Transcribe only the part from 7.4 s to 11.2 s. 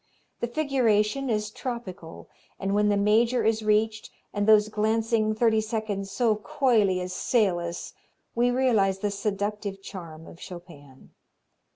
us we realize the seductive charm of Chopin.